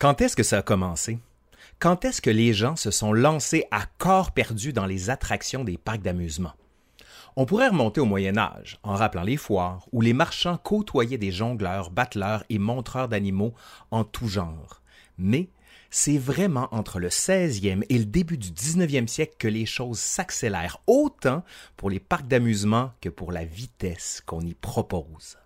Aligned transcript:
Quand 0.00 0.22
est-ce 0.22 0.34
que 0.34 0.42
ça 0.42 0.56
a 0.56 0.62
commencé? 0.62 1.18
Quand 1.78 2.06
est-ce 2.06 2.22
que 2.22 2.30
les 2.30 2.54
gens 2.54 2.74
se 2.74 2.90
sont 2.90 3.12
lancés 3.12 3.66
à 3.70 3.84
corps 3.98 4.32
perdu 4.32 4.72
dans 4.72 4.86
les 4.86 5.10
attractions 5.10 5.62
des 5.62 5.76
parcs 5.76 6.00
d'amusement? 6.00 6.54
On 7.36 7.44
pourrait 7.44 7.68
remonter 7.68 8.00
au 8.00 8.06
Moyen 8.06 8.38
Âge, 8.38 8.78
en 8.82 8.94
rappelant 8.94 9.24
les 9.24 9.36
foires, 9.36 9.86
où 9.92 10.00
les 10.00 10.14
marchands 10.14 10.56
côtoyaient 10.56 11.18
des 11.18 11.30
jongleurs, 11.30 11.90
battleurs 11.90 12.44
et 12.48 12.58
montreurs 12.58 13.08
d'animaux 13.08 13.52
en 13.90 14.04
tout 14.04 14.26
genre. 14.26 14.80
Mais 15.18 15.50
c'est 15.90 16.16
vraiment 16.16 16.74
entre 16.74 16.98
le 16.98 17.10
16e 17.10 17.84
et 17.90 17.98
le 17.98 18.06
début 18.06 18.38
du 18.38 18.52
19e 18.52 19.06
siècle 19.06 19.36
que 19.38 19.48
les 19.48 19.66
choses 19.66 20.00
s'accélèrent, 20.00 20.80
autant 20.86 21.44
pour 21.76 21.90
les 21.90 22.00
parcs 22.00 22.26
d'amusement 22.26 22.92
que 23.02 23.10
pour 23.10 23.32
la 23.32 23.44
vitesse 23.44 24.22
qu'on 24.24 24.40
y 24.40 24.54
propose. 24.54 25.36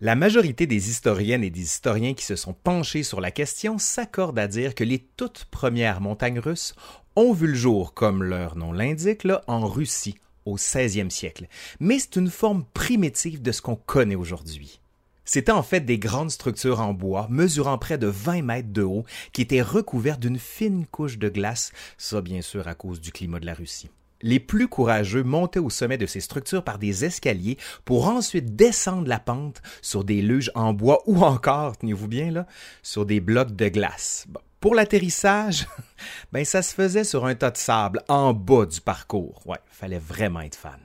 La 0.00 0.16
majorité 0.16 0.66
des 0.66 0.90
historiennes 0.90 1.44
et 1.44 1.50
des 1.50 1.62
historiens 1.62 2.14
qui 2.14 2.24
se 2.24 2.34
sont 2.34 2.52
penchés 2.52 3.04
sur 3.04 3.20
la 3.20 3.30
question 3.30 3.78
s'accordent 3.78 4.40
à 4.40 4.48
dire 4.48 4.74
que 4.74 4.82
les 4.82 4.98
toutes 5.16 5.44
premières 5.44 6.00
montagnes 6.00 6.40
russes 6.40 6.74
ont 7.14 7.32
vu 7.32 7.46
le 7.46 7.54
jour, 7.54 7.94
comme 7.94 8.24
leur 8.24 8.56
nom 8.56 8.72
l'indique, 8.72 9.24
en 9.46 9.68
Russie, 9.68 10.18
au 10.46 10.56
16e 10.56 11.10
siècle, 11.10 11.46
mais 11.78 12.00
c'est 12.00 12.16
une 12.16 12.28
forme 12.28 12.64
primitive 12.74 13.40
de 13.40 13.52
ce 13.52 13.62
qu'on 13.62 13.76
connaît 13.76 14.16
aujourd'hui. 14.16 14.80
C'étaient 15.24 15.52
en 15.52 15.62
fait 15.62 15.80
des 15.80 15.98
grandes 15.98 16.32
structures 16.32 16.80
en 16.80 16.92
bois, 16.92 17.28
mesurant 17.30 17.78
près 17.78 17.96
de 17.96 18.08
20 18.08 18.42
mètres 18.42 18.72
de 18.72 18.82
haut, 18.82 19.04
qui 19.32 19.42
étaient 19.42 19.62
recouvertes 19.62 20.20
d'une 20.20 20.40
fine 20.40 20.86
couche 20.86 21.18
de 21.18 21.28
glace, 21.28 21.70
ça 21.98 22.20
bien 22.20 22.42
sûr 22.42 22.66
à 22.66 22.74
cause 22.74 23.00
du 23.00 23.12
climat 23.12 23.38
de 23.38 23.46
la 23.46 23.54
Russie. 23.54 23.90
Les 24.24 24.40
plus 24.40 24.68
courageux 24.68 25.22
montaient 25.22 25.58
au 25.58 25.68
sommet 25.68 25.98
de 25.98 26.06
ces 26.06 26.20
structures 26.20 26.64
par 26.64 26.78
des 26.78 27.04
escaliers 27.04 27.58
pour 27.84 28.08
ensuite 28.08 28.56
descendre 28.56 29.06
la 29.06 29.20
pente 29.20 29.60
sur 29.82 30.02
des 30.02 30.22
luges 30.22 30.50
en 30.54 30.72
bois 30.72 31.02
ou 31.04 31.22
encore, 31.22 31.76
tenez-vous 31.76 32.08
bien 32.08 32.30
là, 32.30 32.46
sur 32.82 33.04
des 33.04 33.20
blocs 33.20 33.54
de 33.54 33.68
glace. 33.68 34.26
Pour 34.60 34.74
l'atterrissage, 34.74 35.66
ben 36.32 36.42
ça 36.46 36.62
se 36.62 36.74
faisait 36.74 37.04
sur 37.04 37.26
un 37.26 37.34
tas 37.34 37.50
de 37.50 37.58
sable 37.58 38.00
en 38.08 38.32
bas 38.32 38.64
du 38.64 38.80
parcours. 38.80 39.42
Ouais, 39.44 39.58
fallait 39.66 39.98
vraiment 39.98 40.40
être 40.40 40.56
fan. 40.56 40.80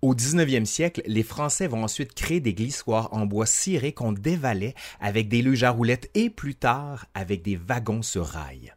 Au 0.00 0.14
19e 0.14 0.64
siècle, 0.64 1.02
les 1.04 1.24
Français 1.24 1.66
vont 1.66 1.82
ensuite 1.82 2.14
créer 2.14 2.38
des 2.38 2.54
glissoires 2.54 3.08
en 3.10 3.26
bois 3.26 3.46
ciré 3.46 3.90
qu'on 3.90 4.12
dévalait 4.12 4.76
avec 5.00 5.28
des 5.28 5.42
luges 5.42 5.64
à 5.64 5.70
roulettes 5.70 6.12
et 6.14 6.30
plus 6.30 6.54
tard 6.54 7.06
avec 7.12 7.42
des 7.42 7.56
wagons 7.56 8.02
sur 8.02 8.24
rail. 8.24 8.72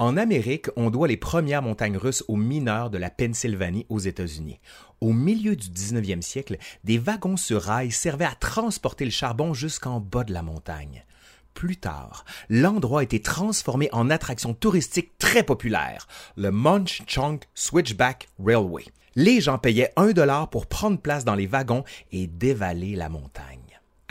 En 0.00 0.16
Amérique, 0.16 0.68
on 0.76 0.88
doit 0.88 1.08
les 1.08 1.18
premières 1.18 1.60
montagnes 1.60 1.98
russes 1.98 2.24
aux 2.26 2.36
mineurs 2.36 2.88
de 2.88 2.96
la 2.96 3.10
Pennsylvanie 3.10 3.84
aux 3.90 3.98
États-Unis. 3.98 4.58
Au 5.02 5.12
milieu 5.12 5.54
du 5.54 5.68
19e 5.68 6.22
siècle, 6.22 6.56
des 6.84 6.96
wagons 6.96 7.36
sur 7.36 7.60
rail 7.60 7.90
servaient 7.90 8.24
à 8.24 8.34
transporter 8.34 9.04
le 9.04 9.10
charbon 9.10 9.52
jusqu'en 9.52 10.00
bas 10.00 10.24
de 10.24 10.32
la 10.32 10.40
montagne. 10.40 11.04
Plus 11.52 11.76
tard, 11.76 12.24
l'endroit 12.48 13.00
a 13.00 13.02
été 13.02 13.20
transformé 13.20 13.90
en 13.92 14.08
attraction 14.08 14.54
touristique 14.54 15.18
très 15.18 15.42
populaire, 15.42 16.08
le 16.34 16.50
Munch 16.50 17.02
Chunk 17.06 17.44
Switchback 17.54 18.30
Railway. 18.42 18.84
Les 19.16 19.42
gens 19.42 19.58
payaient 19.58 19.92
un 19.96 20.12
dollar 20.12 20.48
pour 20.48 20.66
prendre 20.66 20.98
place 20.98 21.26
dans 21.26 21.34
les 21.34 21.46
wagons 21.46 21.84
et 22.10 22.26
dévaler 22.26 22.96
la 22.96 23.10
montagne. 23.10 23.59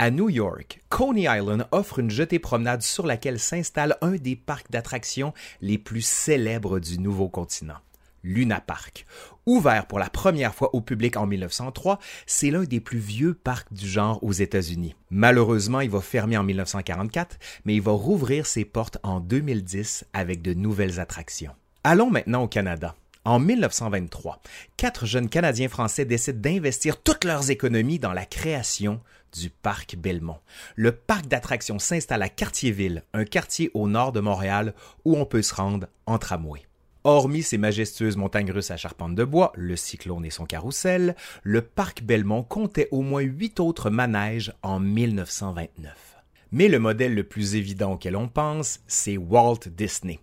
À 0.02 0.12
New 0.12 0.30
York, 0.30 0.80
Coney 0.88 1.28
Island 1.28 1.68
offre 1.74 2.00
une 2.00 2.10
jetée 2.10 2.40
promenade 2.40 2.82
sur 2.82 3.06
laquelle 3.06 3.38
s'installe 3.38 3.98
un 4.00 4.12
des 4.12 4.38
parcs 4.38 4.72
d'attractions 4.72 5.34
les 5.60 5.78
plus 5.78 6.06
célèbres 6.06 6.80
du 6.80 7.00
nouveau 7.00 7.28
continent. 7.28 7.76
Luna 8.24 8.62
Park. 8.62 9.06
Ouvert 9.46 9.88
pour 9.88 10.00
la 10.00 10.10
première 10.10 10.56
fois 10.56 10.74
au 10.74 10.80
public 10.80 11.18
en 11.18 11.28
1903, 11.28 12.00
c'est 12.28 12.50
l'un 12.50 12.64
des 12.64 12.80
plus 12.80 12.98
vieux 12.98 13.34
parcs 13.34 13.74
du 13.74 13.90
genre 13.90 14.24
aux 14.24 14.32
États-Unis. 14.32 14.96
Malheureusement, 15.10 15.82
il 15.82 15.90
va 15.90 16.00
fermer 16.00 16.38
en 16.38 16.44
1944, 16.44 17.38
mais 17.66 17.76
il 17.76 17.82
va 17.82 17.92
rouvrir 17.92 18.46
ses 18.46 18.64
portes 18.64 19.00
en 19.04 19.20
2010 19.20 20.06
avec 20.14 20.42
de 20.42 20.54
nouvelles 20.54 21.02
attractions. 21.02 21.52
Allons 21.84 22.10
maintenant 22.10 22.44
au 22.44 22.48
Canada. 22.48 22.96
En 23.26 23.38
1923, 23.40 24.42
quatre 24.78 25.06
jeunes 25.06 25.28
Canadiens 25.28 25.68
français 25.68 26.06
décident 26.06 26.40
d'investir 26.40 27.02
toutes 27.02 27.26
leurs 27.26 27.52
économies 27.52 28.00
dans 28.00 28.14
la 28.14 28.26
création 28.26 29.02
du 29.38 29.50
parc 29.50 29.98
Belmont. 29.98 30.40
Le 30.76 30.94
parc 30.94 31.28
d'attractions 31.28 31.80
s'installe 31.80 32.22
à 32.22 32.30
Cartierville, 32.30 33.04
un 33.14 33.26
quartier 33.26 33.72
au 33.74 33.90
nord 33.90 34.14
de 34.14 34.22
Montréal 34.22 34.74
où 35.04 35.18
on 35.18 35.26
peut 35.26 35.42
se 35.42 35.54
rendre 35.54 35.88
en 36.06 36.18
tramway. 36.18 36.62
Hormis 37.04 37.44
ses 37.44 37.58
majestueuses 37.58 38.18
montagnes 38.18 38.52
russes 38.52 38.72
à 38.72 38.78
charpente 38.78 39.16
de 39.16 39.24
bois, 39.24 39.52
le 39.56 39.76
cyclone 39.76 40.26
et 40.26 40.32
son 40.32 40.46
carrousel, 40.46 41.16
le 41.44 41.62
parc 41.62 42.04
Belmont 42.04 42.44
comptait 42.44 42.88
au 42.92 43.02
moins 43.02 43.22
huit 43.22 43.60
autres 43.60 43.90
manèges 43.90 44.54
en 44.64 44.80
1929. 44.80 46.09
Mais 46.52 46.68
le 46.68 46.80
modèle 46.80 47.14
le 47.14 47.24
plus 47.24 47.54
évident 47.56 47.94
auquel 47.94 48.16
on 48.16 48.28
pense, 48.28 48.80
c'est 48.88 49.18
Walt 49.18 49.60
Disney. 49.68 50.20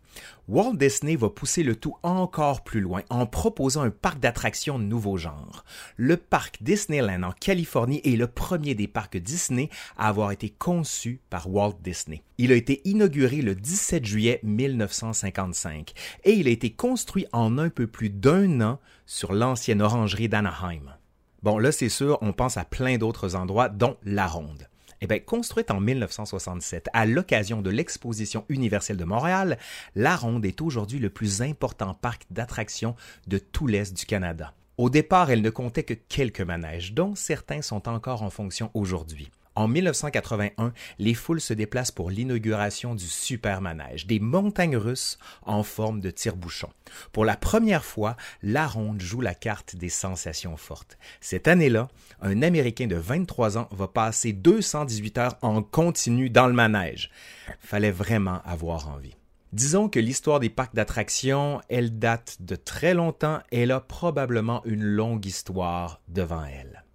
Walt 0.49 0.75
Disney 0.75 1.15
va 1.15 1.31
pousser 1.31 1.63
le 1.63 1.77
tout 1.77 1.95
encore 2.03 2.65
plus 2.65 2.81
loin 2.81 3.03
en 3.11 3.27
proposant 3.27 3.83
un 3.83 3.91
parc 3.91 4.19
d'attractions 4.19 4.79
de 4.79 4.85
nouveau 4.85 5.17
genre. 5.17 5.65
Le 5.97 6.17
parc 6.17 6.63
Disneyland 6.63 7.23
en 7.23 7.31
Californie 7.33 8.01
est 8.05 8.17
le 8.17 8.27
premier 8.27 8.75
des 8.75 8.89
parcs 8.89 9.17
Disney 9.17 9.71
à 9.97 10.09
avoir 10.09 10.33
été 10.33 10.51
conçu 10.51 11.21
par 11.31 11.49
Walt 11.49 11.79
Disney. 11.83 12.23
Il 12.39 12.51
a 12.51 12.57
été 12.57 12.83
inauguré 12.85 13.37
le 13.37 13.55
17 13.55 14.05
juillet 14.05 14.41
1955 14.43 15.93
et 16.25 16.33
il 16.33 16.49
a 16.49 16.51
été 16.51 16.71
construit 16.71 17.27
en 17.33 17.57
un 17.59 17.69
peu 17.69 17.87
plus 17.87 18.11
d'un 18.11 18.61
an 18.63 18.81
sur 19.07 19.33
l'ancienne 19.33 19.83
orangerie 19.83 20.29
d'Anaheim. 20.29 20.97
Bon, 21.45 21.59
là, 21.59 21.71
c'est 21.71 21.89
sûr, 21.89 22.19
on 22.23 22.33
pense 22.33 22.57
à 22.57 22.65
plein 22.65 22.99
d'autres 22.99 23.37
endroits, 23.37 23.69
dont 23.69 23.97
la 24.03 24.27
Ronde. 24.27 24.69
Eh 25.01 25.07
bien, 25.07 25.19
construite 25.19 25.71
en 25.71 25.81
1967 25.81 26.89
à 26.93 27.07
l'occasion 27.07 27.63
de 27.63 27.71
l'exposition 27.71 28.45
universelle 28.49 28.97
de 28.97 29.05
Montréal, 29.05 29.59
la 29.95 30.17
Ronde 30.17 30.47
est 30.47 30.61
aujourd'hui 30.61 30.99
le 30.99 31.11
plus 31.11 31.43
important 31.43 31.95
parc 31.95 32.23
d'attractions 32.31 32.97
de 33.27 33.39
tout 33.39 33.67
l'Est 33.67 33.97
du 33.97 34.07
Canada. 34.07 34.55
Au 34.79 34.91
départ, 34.91 35.31
elle 35.31 35.43
ne 35.43 35.51
comptait 35.51 35.85
que 35.85 35.95
quelques 35.95 36.41
manèges, 36.41 36.93
dont 36.93 37.15
certains 37.15 37.63
sont 37.63 37.89
encore 37.89 38.23
en 38.23 38.31
fonction 38.31 38.71
aujourd'hui. 38.75 39.31
En 39.57 39.69
1981, 39.69 40.75
les 40.99 41.15
foules 41.15 41.41
se 41.41 41.55
déplacent 41.55 41.91
pour 41.91 42.11
l'inauguration 42.11 42.95
du 42.95 43.07
Super 43.07 43.63
Manège, 43.63 44.07
des 44.07 44.21
montagnes 44.21 44.77
russes 44.77 45.19
en 45.47 45.63
forme 45.63 46.01
de 46.01 46.11
tire-bouchon. 46.11 46.69
Pour 47.11 47.25
la 47.25 47.39
première 47.39 47.85
fois, 47.85 48.17
la 48.43 48.67
ronde 48.67 49.01
joue 49.01 49.23
la 49.23 49.35
carte 49.35 49.75
des 49.75 49.89
sensations 49.89 50.59
fortes. 50.59 50.99
Cette 51.23 51.49
année-là, 51.49 51.89
un 52.21 52.43
Américain 52.43 52.87
de 52.87 52.97
23 52.97 53.57
ans 53.57 53.69
va 53.71 53.89
passer 53.89 54.35
218 54.35 55.19
heures 55.19 55.39
en 55.41 55.63
continu 55.63 56.29
dans 56.29 56.49
le 56.49 56.53
manège. 56.53 57.11
Fallait 57.59 57.91
vraiment 57.91 58.43
avoir 58.45 58.91
envie. 58.91 59.17
Disons 59.55 59.89
que 59.89 59.99
l'histoire 59.99 60.39
des 60.39 60.51
parcs 60.51 60.75
d'attractions, 60.75 61.63
elle 61.71 61.99
date 61.99 62.37
de 62.41 62.57
très 62.57 62.93
longtemps 62.93 63.41
et 63.51 63.63
elle 63.63 63.73
a 63.73 63.81
probablement 63.81 64.63
une 64.67 64.85
longue 64.85 65.25
histoire 65.25 66.03
devant 66.09 66.45
elle. 66.45 66.86